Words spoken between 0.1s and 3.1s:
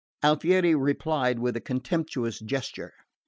Alfieri replied with a contemptuous gesture.